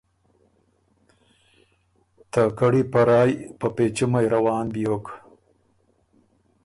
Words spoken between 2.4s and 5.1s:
کړّی په رایٛ په پېچُمئ روان بیوک